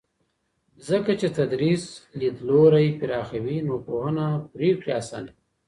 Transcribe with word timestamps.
ځکه 0.87 1.11
چې 1.19 1.27
تدریس 1.37 1.83
لیدلوری 2.19 2.87
پراخوي 2.99 3.57
نو 3.67 3.75
پوهنه 3.85 4.25
پرېکړې 4.53 4.91
اسانوي. 5.01 5.33